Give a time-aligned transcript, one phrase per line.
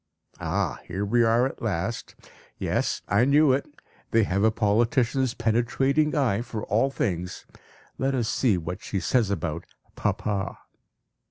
[0.39, 0.79] (Ah!
[0.87, 2.15] Here we are at last!
[2.57, 3.67] Yes, I knew it;
[4.09, 7.45] they have a politician's penetrating eye for all things.
[7.99, 10.57] Let us see what she says about "Papa.")